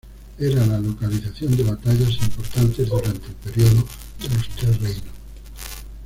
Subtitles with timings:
[0.39, 3.85] Era la localización de batallas importantes durante el periodo
[4.19, 5.13] de los Tres Reinos.